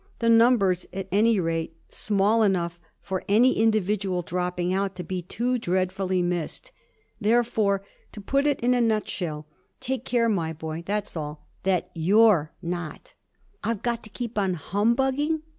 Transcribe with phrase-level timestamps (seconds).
[0.17, 5.59] The number's at any rate small enough for any individual dropping out to be too
[5.59, 6.71] dreadfully missed.
[7.19, 9.45] Therefore, to put it in a nutshell,
[9.79, 13.13] take care, my boy that's all that you're not!'
[13.63, 15.43] 'I've got to keep on humbugging?'